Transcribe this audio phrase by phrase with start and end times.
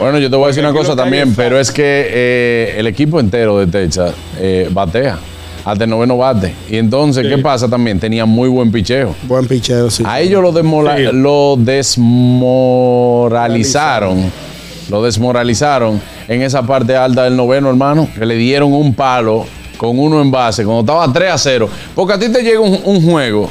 [0.00, 3.20] Bueno, yo te voy a decir una cosa también, pero es que eh, el equipo
[3.20, 5.18] entero de Texas eh, batea.
[5.62, 6.54] Hasta el noveno bate.
[6.70, 8.00] Y entonces, ¿qué pasa también?
[8.00, 9.14] Tenía muy buen picheo.
[9.24, 10.02] Buen picheo, sí.
[10.06, 11.02] A ellos lo, desmola- Sí.
[11.12, 11.56] lo
[12.90, 14.32] desmoralizaron.
[14.88, 18.08] Lo desmoralizaron en esa parte alta del noveno, hermano.
[18.18, 19.44] Que le dieron un palo
[19.76, 21.68] con uno en base cuando estaba 3 a 0.
[21.94, 23.50] Porque a ti te llega un, un juego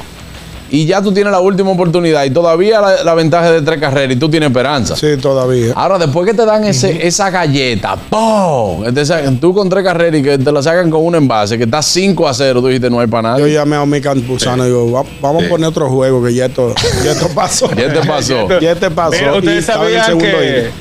[0.70, 3.80] y ya tú tienes la última oportunidad y todavía la, la ventaja es de tres
[3.80, 4.96] carreras y tú tienes esperanza.
[4.96, 5.72] Sí, todavía.
[5.74, 8.84] Ahora, después que te dan ese, esa galleta, ¡pum!
[8.84, 11.58] Que te sacan- tú con tres carreras y que te la sacan con un envase,
[11.58, 13.54] que está 5 a 0, tú dijiste no hay para Yo nadie.
[13.54, 16.74] llamé a mi campusano y digo, "Va- vamos a poner otro juego que ya esto,
[17.04, 17.68] ya esto pasó.
[17.76, 18.48] ¿Qué te pasó?
[18.60, 19.10] Ya te pasó.
[19.18, 20.38] Pero ustedes estaba en el sabían segundo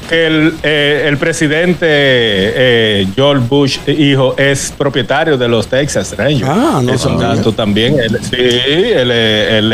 [0.09, 6.49] que, el, eh, el presidente eh, George Bush, hijo, es propietario de los Texas Rangers.
[6.49, 7.97] Ah, no Es un dato también.
[7.99, 9.73] Él- sí, él, es- él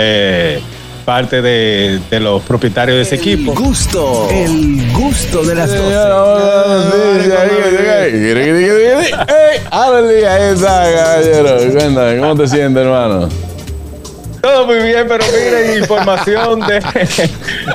[1.06, 3.54] parte de, de los propietarios de ese equipo.
[3.54, 5.96] Gusto, el gusto de las 12.
[9.72, 11.72] Ábrele, ahí está, caballero.
[11.72, 13.30] Cuéntame, ¿cómo te sientes, hermano?
[14.42, 16.80] Todo muy bien, pero miren, información de,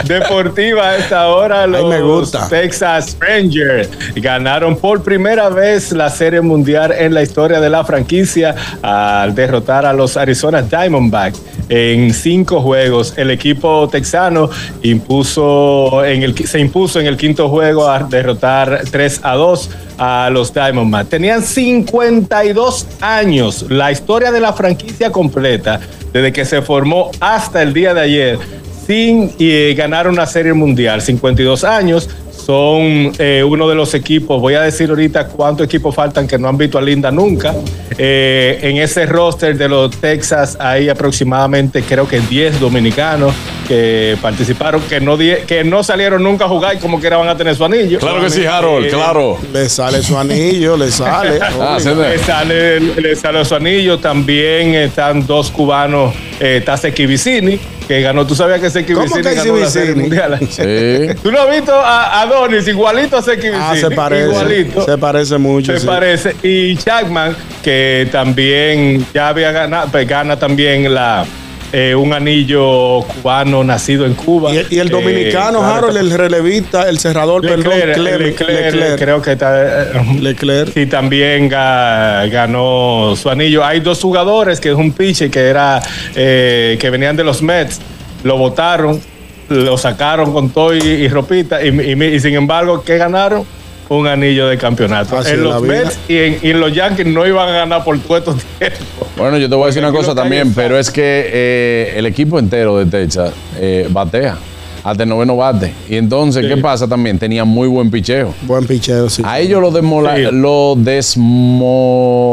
[0.04, 1.66] deportiva a esta hora.
[1.66, 2.48] Los me gusta.
[2.48, 8.54] Texas Rangers ganaron por primera vez la Serie Mundial en la historia de la franquicia
[8.82, 13.14] al derrotar a los Arizona Diamondbacks en cinco juegos.
[13.16, 14.50] El equipo texano
[14.82, 20.30] impuso en el, se impuso en el quinto juego a derrotar 3 a 2 a
[20.30, 21.08] los Diamondbacks.
[21.08, 23.66] Tenían 52 años.
[23.70, 25.80] La historia de la franquicia completa,
[26.12, 28.38] desde que se formó hasta el día de ayer,
[28.86, 31.00] sin eh, ganar una serie mundial.
[31.00, 32.10] 52 años.
[32.44, 36.48] Son eh, uno de los equipos, voy a decir ahorita cuántos equipos faltan que no
[36.48, 37.54] han visto a Linda nunca.
[37.98, 43.34] Eh, en ese roster de los Texas hay aproximadamente creo que 10 dominicanos
[43.68, 47.28] que participaron, que no, die- que no salieron nunca a jugar y como que van
[47.28, 47.98] a tener su anillo.
[47.98, 49.36] Claro que sí, Harold, Eh, claro.
[49.52, 51.38] Le sale su anillo, le sale.
[51.60, 53.98] Ah, le sale, le sale su anillo.
[53.98, 56.14] También están dos cubanos.
[56.40, 58.26] Eh, está Seki Vicini, que ganó.
[58.26, 59.94] ¿Tú sabías que Seki ¿Cómo Vicini ganó la Serie?
[59.94, 60.38] Mundial?
[60.48, 61.14] Sí.
[61.22, 63.62] ¿Tú no has visto a Adonis igualito a Seki Vicini?
[63.62, 64.30] Ah, se parece.
[64.30, 64.84] Igualito.
[64.86, 65.72] Se parece mucho.
[65.72, 65.86] Se sí.
[65.86, 66.34] parece.
[66.42, 71.26] Y Chapman, que también ya había ganado, pues gana también la,
[71.72, 74.52] eh, un anillo cubano nacido en Cuba.
[74.52, 78.18] Y, el- y el Eh, dominicano, claro, Harold, el relevista, el cerrador, perdón, Leclerc, Clem-
[78.18, 78.98] Leclerc, Leclerc.
[78.98, 79.82] creo que está.
[79.82, 79.86] eh,
[80.20, 80.76] Leclerc.
[80.76, 83.64] y también ga- ganó su anillo.
[83.64, 85.80] Hay dos jugadores que es un pitcher que era
[86.14, 87.80] eh, que venían de los Mets,
[88.24, 89.00] lo votaron,
[89.48, 93.44] lo sacaron con todo y, y ropita y, y- y sin embargo ¿qué ganaron?
[93.90, 95.18] Un anillo de campeonato.
[95.18, 95.60] Así en los.
[95.62, 98.80] Mets y en, y en los Yankees no iban a ganar por todo estos tiempos.
[99.16, 102.38] Bueno, yo te voy a decir una cosa también, pero es que eh, el equipo
[102.38, 104.38] entero de Texas eh, batea.
[104.82, 105.74] Hasta el noveno bate.
[105.90, 107.18] Y entonces, ¿qué pasa también?
[107.18, 108.32] Tenía muy buen picheo.
[108.42, 109.22] Buen picheo, sí.
[109.26, 110.22] A ellos lo, desmola- Sí.
[110.32, 110.74] lo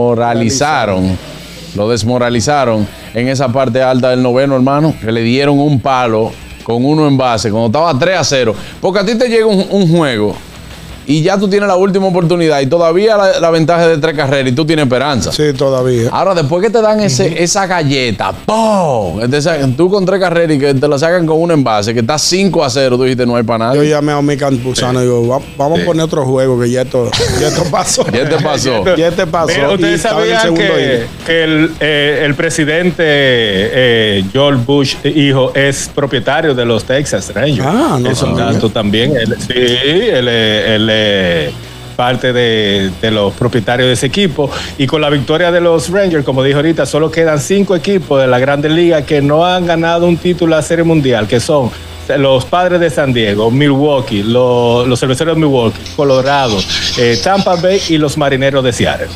[0.07, 1.17] desmoralizaron.
[1.75, 4.93] Lo desmoralizaron en esa parte alta del noveno, hermano.
[5.03, 6.31] Que le dieron un palo
[6.63, 8.55] con uno en base cuando estaba 3 a 0.
[8.79, 10.33] Porque a ti te llega un, un juego
[11.07, 14.15] y ya tú tienes la última oportunidad y todavía la, la ventaja es de tres
[14.15, 15.31] carreras y tú tienes esperanza.
[15.31, 16.09] Sí, todavía.
[16.11, 19.19] Ahora, después que te dan ese, esa galleta, ¡pum!
[19.75, 22.63] Tú con tres carreras y que te la sacan con un envase, que está 5
[22.63, 23.89] a 0, tú dijiste no hay para Yo nadie.
[23.89, 27.09] llamé a mi campusano y digo, "Va- vamos a poner otro juego que ya esto,
[27.39, 28.03] ya esto pasó.
[28.11, 28.83] ¿Qué te pasó?
[28.97, 29.47] Ya te pasó.
[29.47, 34.23] Pero y ustedes estaba en el sabían segundo que, que el, eh, el presidente eh,
[34.33, 37.65] George Bush, hijo, es propietario de los Texas Rangers.
[37.65, 39.15] Ah, no es un dato también.
[39.15, 40.89] Él- sí, él, es- él
[41.97, 44.49] parte de, los propietarios de ese equipo.
[44.77, 48.27] Y con la victoria de los Rangers, como dije ahorita, solo quedan cinco equipos de
[48.27, 51.69] la Grandes Ligas que no han ganado un título la Serie Mundial, que son
[52.17, 56.57] los padres de San Diego, Milwaukee, los, los cerveceros de Milwaukee, Colorado,
[56.97, 59.09] eh, Tampa Bay y los marineros de Seattle.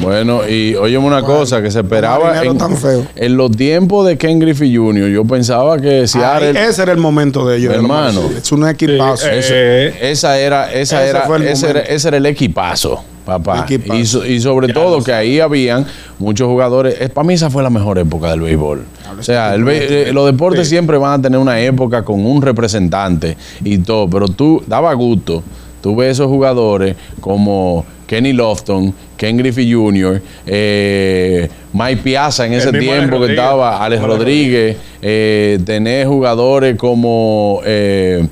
[0.00, 3.06] Bueno, y óyeme una cosa que se esperaba en, tan feo.
[3.14, 6.98] en los tiempos de Ken Griffey Jr., yo pensaba que Ahí, Seattle, ese era el
[6.98, 7.74] momento de ellos.
[7.74, 8.22] Hermano.
[8.36, 9.26] Es un equipazo.
[9.30, 13.60] Eh, eso- esa era, esa Ese era, ese era, ese era el equipazo, papá.
[13.64, 13.94] Equipazo.
[14.00, 15.84] Y, so- y sobre Ya todo que ahí habían
[16.18, 16.96] muchos jugadores.
[16.98, 18.82] eh, Para mí esa fue la mejor época del béisbol.
[19.18, 22.40] O sea, el be- eh, los deportes siempre van a tener una época con un
[22.40, 25.42] representante y todo, pero tú daba gusto.
[25.82, 32.72] Tú ves esos jugadores como Kenny Lofton, Ken Griffey Jr., eh, Mike Piazza en ese
[32.72, 38.26] tiempo que estaba, Alex Rodríguez, eh, tener jugadores como eh,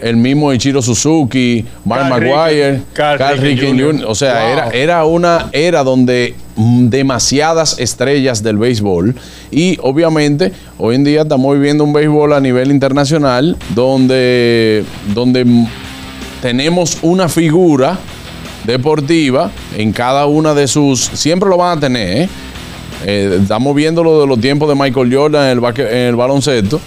[0.00, 4.06] el mismo Ichiro Suzuki, Mark Carl Maguire, Carl Carl Ricken Ricken Jr.
[4.08, 4.52] O sea, Wow.
[4.52, 9.16] era, era una era donde mm, demasiadas estrellas del béisbol
[9.50, 15.66] y obviamente hoy en día estamos viviendo un béisbol a nivel internacional donde, donde mm,
[16.42, 17.98] tenemos una figura
[18.64, 21.00] deportiva en cada una de sus.
[21.00, 22.28] Siempre lo van a tener, ¿eh?
[23.06, 26.16] Eh, estamos viendo lo de los tiempos de Michael Jordan en el, basque- en el
[26.16, 26.78] baloncesto,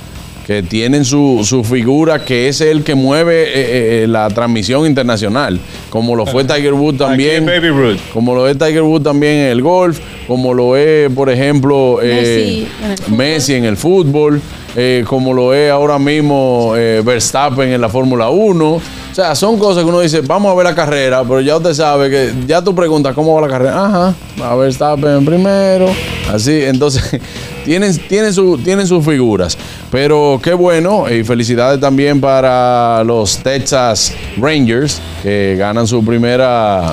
[0.45, 5.59] que tienen su, su figura, que es el que mueve eh, eh, la transmisión internacional,
[5.89, 7.47] como lo fue Tiger Woods también.
[7.49, 7.99] Aquí es Baby Ruth.
[8.13, 12.67] Como lo es Tiger Woods también en el golf, como lo es, por ejemplo, eh,
[12.67, 13.17] Messi en el fútbol.
[13.17, 14.41] Messi en el fútbol,
[14.75, 18.81] eh, como lo es ahora mismo eh, Verstappen en la Fórmula 1.
[19.13, 21.75] O sea, son cosas que uno dice, vamos a ver la carrera, pero ya usted
[21.75, 23.85] sabe que ya tú preguntas cómo va la carrera.
[23.85, 25.85] Ajá, va a Verstappen primero.
[26.31, 27.21] Así, entonces,
[27.63, 29.55] tienen, tienen, su, tienen sus figuras.
[29.91, 36.91] Pero qué bueno, y felicidades también para los Texas Rangers, que ganan su primera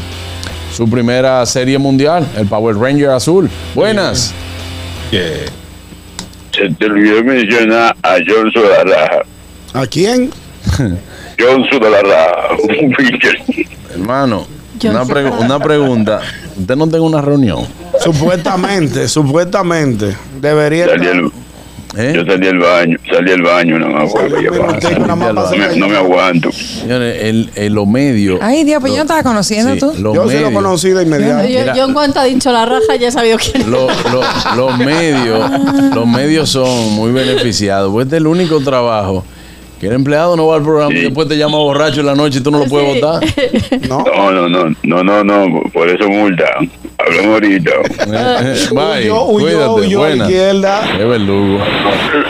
[0.77, 3.49] su primera serie mundial, el Power Ranger azul.
[3.75, 4.35] Buenas.
[5.11, 5.47] Yeah.
[6.53, 8.63] Se te olvidó mencionar a Johnson.
[9.73, 10.31] ¿A quién?
[11.41, 12.49] Johnson de la Raja,
[12.83, 13.37] un pitcher.
[13.93, 14.47] Hermano,
[14.79, 16.21] Yo una, pregu- una pregunta.
[16.59, 17.67] Usted no tiene una reunión.
[18.03, 20.17] Supuestamente, supuestamente.
[20.41, 21.17] Debería Salí estar.
[21.17, 21.31] el-
[21.97, 22.13] ¿eh?
[22.15, 24.51] yo salí del baño, salí del baño, nada más yo
[25.07, 26.51] No me, no me aguanto.
[26.53, 28.39] Señores, el, el- lo medio.
[28.41, 29.93] Ay, Dios, pues yo no estaba conociendo sí, tú.
[30.01, 31.47] lo Yo sí lo conocí de inmediato.
[31.49, 31.75] Yo, Mira.
[31.75, 33.67] yo en cuanto ha dicho la raja ya he sabido quién es.
[33.69, 35.51] lo- lo- los medios,
[35.95, 37.93] los medios son muy beneficiados.
[37.93, 39.25] Pues este es el único trabajo
[39.81, 42.39] que el empleado no va al programa y después te llama borracho en la noche
[42.39, 43.01] y tú no lo puedes Sí.
[43.01, 43.21] votar.
[43.89, 44.05] No.
[44.05, 46.45] No, no, no, no, no, no, por eso multa.
[46.99, 47.71] Hablamos ahorita.
[48.73, 50.83] Bye, Huyó, huyó, izquierda.
[50.97, 51.59] Qué verdugo.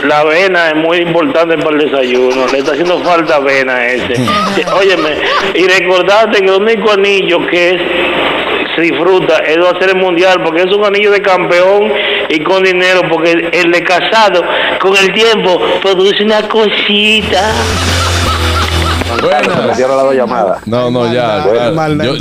[0.07, 2.47] La avena es muy importante para el desayuno.
[2.53, 4.15] Le está haciendo falta avena a ese.
[4.79, 5.11] Óyeme,
[5.55, 7.81] y recordarte que el único anillo que es,
[8.81, 11.93] disfruta es de hacer el mundial, porque es un anillo de campeón
[12.29, 14.43] y con dinero, porque el de casado,
[14.81, 17.53] con el tiempo, produce una cosita.
[19.21, 19.77] Buenas.
[19.77, 20.59] Cierra la llamada.
[20.67, 21.45] No, no, ya.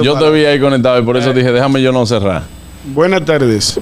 [0.01, 2.43] Yo, te vi ahí conectado y por eso dije, déjame yo no cerrar.
[2.83, 3.79] Buenas tardes.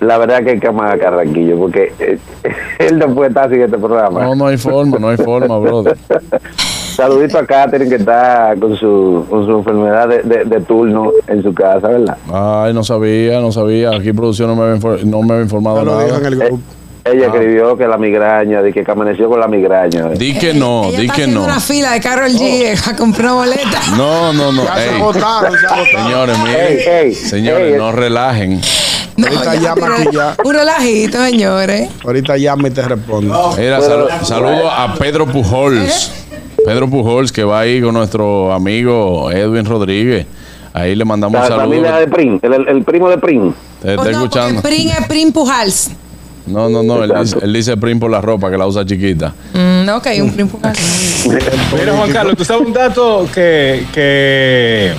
[0.00, 2.18] La verdad que hay que amar a Carraquillo porque eh,
[2.78, 4.22] él no puede estar sin este programa.
[4.22, 5.96] No, no hay forma, no hay forma, brother.
[6.94, 11.42] Saludito a Katherine que está con su, con su enfermedad de, de- de turno en
[11.42, 12.16] su casa, ¿verdad?
[12.32, 13.90] Ay, no sabía, no sabía.
[13.96, 16.46] Aquí producción no me había, no me había informado Ya en nada.
[16.46, 16.58] Eh,
[17.06, 20.08] ella escribió que la migraña, de que amaneció con la migraña.
[20.10, 21.44] Di que no, Ella di está que no.
[21.44, 23.80] una fila de Carol G a comprar boleta.
[23.96, 24.64] No, no, no.
[24.64, 25.86] Ya se agotaron, se agotaron.
[26.04, 26.66] señores, miren.
[26.66, 27.78] Ey, ey, señores, ey.
[27.78, 28.58] no relajen.
[29.16, 30.34] No, Ahorita llama pero- aquí ya.
[30.44, 31.90] Un relajito, señores.
[32.04, 33.54] Ahorita llama y te respondo.
[33.58, 36.23] Mira, sal- saludo a Pedro Pujols.
[36.64, 40.26] Pedro Pujols, que va ahí con nuestro amigo Edwin Rodríguez.
[40.72, 42.06] Ahí le mandamos La un familia de.
[42.08, 43.52] Prim, el, el- primo de Prim.
[43.82, 44.62] Te está Oh, no, escuchando.
[44.62, 45.90] Prim es Prim Pujals.
[46.46, 47.02] No, no, no.
[47.04, 47.44] Él dice, Exacto.
[47.46, 49.32] él dice prim por la ropa, que la usa chiquita.
[49.54, 51.26] Mm, ok, un Prim Pujals.
[51.78, 54.92] Mira, Juan Carlos, tú sabes un dato que, que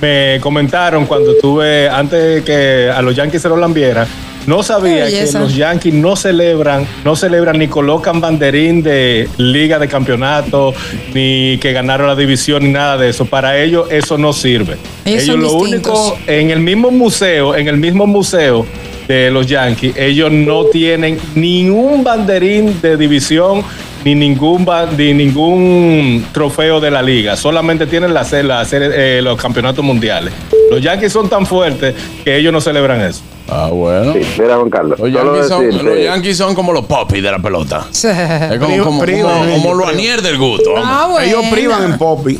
[0.00, 4.06] me comentaron cuando estuve, antes que a los Yankees se los lambiera.
[4.48, 9.88] No sabía que los Yankees no celebran, no celebran ni colocan banderín de liga de
[9.88, 10.72] campeonato,
[11.12, 13.26] ni que ganaron la división, ni nada de eso.
[13.26, 14.78] Para ellos eso no sirve.
[15.04, 16.12] Ellos son lo distintos.
[16.12, 18.64] único, en el mismo museo, en el mismo museo
[19.06, 23.62] de los Yankees, ellos no tienen ningún banderín de división
[24.02, 24.66] ni ningún
[24.96, 27.36] ni ningún trofeo de la liga.
[27.36, 30.32] Solamente tienen la, la eh, los campeonatos mundiales.
[30.70, 33.20] Los Yankees son tan fuertes que ellos no celebran eso.
[33.50, 34.12] Ah, bueno.
[34.12, 34.98] Sí, mira, Juan Carlos.
[34.98, 37.86] Los Yankees, son, decirte- los Yankees son como los popis de la pelota.
[37.90, 39.88] Es como, como, como, primo, como los primo.
[39.88, 40.74] anier del gusto.
[40.76, 41.26] Ah, bueno.
[41.26, 42.38] Ellos privan en Poppy.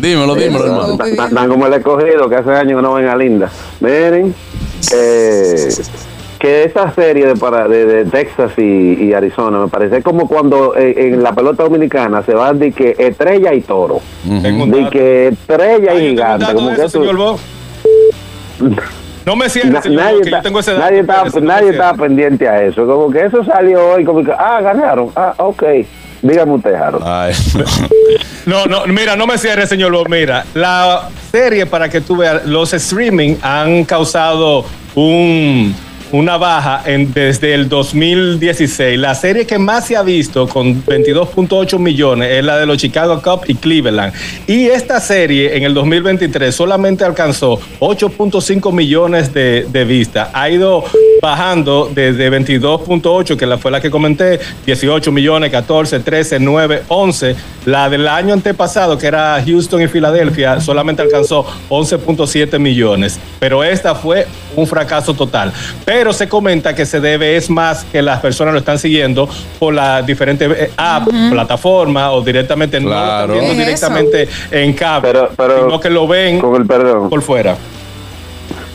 [0.00, 0.98] Dímelo, dímelo, hermano.
[1.34, 3.50] Tan como el escogido que hace años que no ven a Linda.
[3.80, 4.34] Miren,
[4.92, 5.68] eh,
[6.38, 10.76] que esa serie de, para, de, de Texas y, y Arizona me parece como cuando
[10.76, 14.00] eh, en la pelota dominicana se van de que estrella y toro.
[14.24, 16.54] De que estrella y un gigante.
[16.54, 17.38] Como que eso, tú-.
[19.26, 20.84] No me Na- cierres, señor nadie, que está- yo tengo ese dato.
[20.84, 21.22] nadie, está,
[21.70, 22.86] está pendiente a eso.
[22.86, 25.10] Como que eso salió hoy, como que, ah, ganaron.
[25.16, 25.62] Ah, ok.
[26.22, 27.04] Dígame usted, Harold.
[27.06, 27.32] Ay,
[28.46, 30.08] No, no, mira, no me cierres, señor.
[30.10, 34.64] Mira, la serie, para que tú veas, los streaming han causado
[34.94, 35.74] un,
[36.14, 38.96] una baja en, desde el 2016.
[39.00, 43.20] La serie que más se ha visto con 22.8 millones es la de los Chicago
[43.20, 44.12] Cubs y Cleveland.
[44.46, 50.28] Y esta serie en el 2023 solamente alcanzó 8.5 millones de, vistas.
[50.32, 50.84] Ha ido
[51.20, 57.36] bajando desde 22.8, que fue la que comenté, 18 millones, 14, 13, 9, 11.
[57.66, 63.18] La del año antepasado, que era Houston y Filadelfia, solamente alcanzó 11.7 millones.
[63.40, 65.52] Pero esta fue un fracaso total.
[65.84, 69.26] Pero pero se comenta que se debe es más que las personas lo están siguiendo
[69.58, 73.32] por las diferentes eh, apps, plataformas o directamente no lo Claro.
[73.32, 76.66] están viendo ¿Qué es directamente en cable, Pero- pero- sino que lo ven Con el
[76.66, 77.08] perdón.
[77.08, 77.56] por fuera.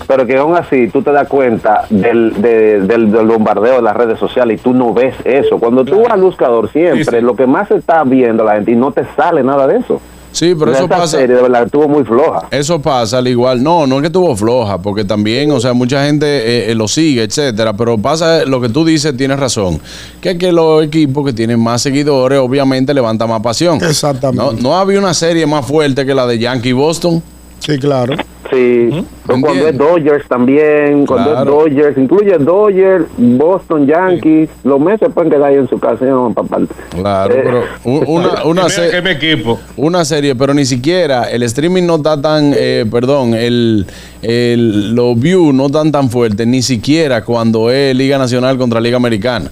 [0.07, 3.95] Pero que aún así tú te das cuenta del, de- del, del bombardeo de las
[3.95, 5.59] redes sociales y tú no ves eso.
[5.59, 7.21] Cuando tú vas al buscador siempre, Sí, sí.
[7.21, 10.01] lo que más se está viendo la gente y no te sale nada de eso.
[10.31, 11.17] Sí, pero eso pasa.
[11.17, 12.47] serie de verdad estuvo muy floja.
[12.51, 13.63] Eso pasa al igual.
[13.63, 16.87] No, no es que estuvo floja, porque también, o sea, mucha gente eh, eh, lo
[16.87, 17.73] sigue, etcétera.
[17.73, 19.79] Pero pasa lo que tú dices, tienes razón.
[20.21, 23.79] Que es que los equipos que tienen más seguidores, obviamente, levantan más pasión.
[23.83, 24.61] Exactamente.
[24.61, 27.21] No, no había una serie más fuerte que la de Yankee Boston.
[27.59, 28.15] Sí, claro.
[28.51, 29.77] Sí, pero cuando es.
[29.77, 31.67] Dodgers también, cuando Claro.
[31.67, 36.07] es Dodgers, incluye Dodgers, Boston, Yankees, los meses pueden quedar ahí en su casa y
[36.09, 36.73] no van pa' parte.
[36.89, 37.63] Claro, Eh, pero
[38.07, 39.59] una, una, se- que mi equipo.
[39.77, 43.85] una serie, pero ni siquiera el streaming no está tan, eh, perdón, el,
[44.23, 48.97] el, los views no están tan fuertes, ni siquiera cuando es Liga Nacional contra Liga
[48.97, 49.51] Americana.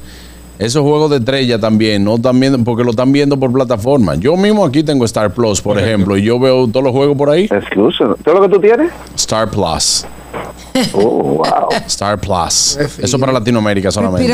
[0.59, 4.15] Esos juegos de estrella también, no viendo, porque lo están viendo por plataforma.
[4.15, 7.29] Yo mismo aquí tengo Star Plus, por ejemplo, y yo veo todos los juegos por
[7.29, 7.45] ahí.
[7.45, 8.15] Exclusive.
[8.23, 8.91] ¿Todo lo que tú tienes?
[9.15, 10.05] Star Plus.
[10.93, 11.69] Oh, wow.
[11.85, 12.77] Star Plus.
[12.99, 14.33] Eso para Latinoamérica solamente.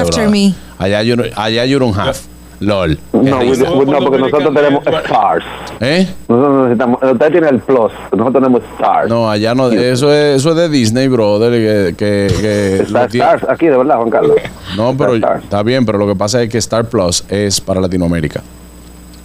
[0.78, 2.18] Allá you, allá you don't have.
[2.64, 2.98] LOL.
[3.14, 3.72] No, Qué we- risa.
[3.72, 5.46] we- no, porque nosotros tenemos Stars.
[5.80, 6.08] ¿Eh?
[6.28, 9.10] Nosotros necesitamos, usted tiene el Plus, nosotros tenemos Stars.
[9.10, 9.70] No, allá no.
[9.72, 11.52] Eso es, eso es de Disney, brother.
[11.52, 14.38] Que, que, que Está Stars aquí, de verdad, Juan Carlos.
[14.78, 18.42] No, pero está bien, pero lo que pasa es que Star Plus es para Latinoamérica.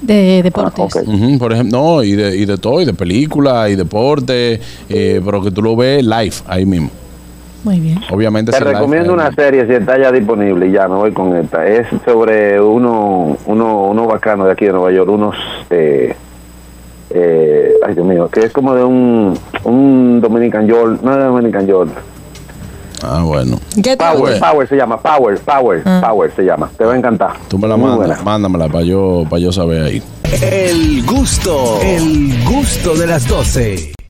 [0.00, 0.96] De deportes.
[0.96, 5.20] Ah, por ejemplo, no, y de, y de todo, y de película, y deporte, eh,
[5.24, 6.88] pero que tú lo ves live ahí mismo.
[7.68, 8.00] Muy bien.
[8.10, 11.66] Obviamente Te recomiendo una serie si está ya disponible, y ya me voy con esta.
[11.66, 15.36] Es sobre uno, uno, uno bacano de aquí de Nueva York, unos,
[15.68, 16.14] eh,
[17.10, 21.66] eh, ay Dios mío, que es como de un, un Dominican York, no es Dominican
[21.66, 21.90] York,
[23.02, 23.58] Ah, bueno.
[23.98, 24.40] Power.
[24.40, 27.32] Power se llama, Power, Power, Power se llama, te va a encantar.
[27.48, 28.22] Tú me la Muy mandas, buena.
[28.24, 30.02] mándamela para yo, para yo saber ahí.
[30.42, 33.92] El gusto, el gusto de las 12.